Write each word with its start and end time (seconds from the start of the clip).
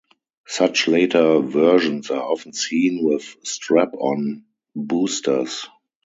Such 0.47 0.87
later 0.87 1.41
versions 1.41 2.09
are 2.09 2.23
often 2.23 2.53
seen 2.53 3.05
with 3.05 3.35
strap-on 3.43 4.45
boosters. 4.75 5.67